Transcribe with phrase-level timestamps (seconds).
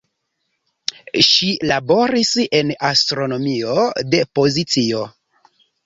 [1.27, 3.79] Ŝi laboris en astronomio
[4.13, 5.09] de pozicio.